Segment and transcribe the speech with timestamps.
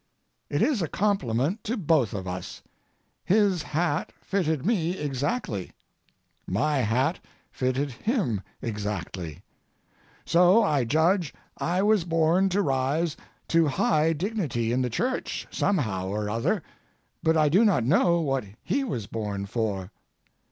[0.49, 2.63] It is a compliment to both of us.
[3.23, 5.73] His hat fitted me exactly;
[6.47, 7.19] my hat
[7.51, 9.43] fitted him exactly.
[10.25, 13.15] So I judge I was born to rise
[13.49, 16.63] to high dignity in the Church some how or other,
[17.21, 19.91] but I do not know what he was born for.